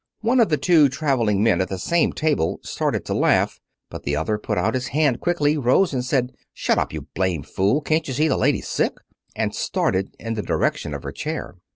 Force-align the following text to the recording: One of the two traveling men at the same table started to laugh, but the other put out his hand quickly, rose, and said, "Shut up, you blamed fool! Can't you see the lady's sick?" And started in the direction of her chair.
One 0.21 0.39
of 0.39 0.49
the 0.49 0.57
two 0.57 0.89
traveling 0.89 1.43
men 1.43 1.61
at 1.61 1.69
the 1.69 1.77
same 1.77 2.11
table 2.11 2.59
started 2.63 3.05
to 3.05 3.13
laugh, 3.13 3.59
but 3.87 4.01
the 4.01 4.15
other 4.15 4.39
put 4.39 4.57
out 4.57 4.73
his 4.73 4.87
hand 4.87 5.19
quickly, 5.19 5.57
rose, 5.59 5.93
and 5.93 6.03
said, 6.03 6.31
"Shut 6.55 6.79
up, 6.79 6.91
you 6.91 7.05
blamed 7.13 7.45
fool! 7.45 7.81
Can't 7.81 8.07
you 8.07 8.15
see 8.15 8.27
the 8.27 8.35
lady's 8.35 8.67
sick?" 8.67 8.93
And 9.35 9.53
started 9.53 10.15
in 10.19 10.33
the 10.33 10.41
direction 10.41 10.95
of 10.95 11.03
her 11.03 11.11
chair. 11.11 11.57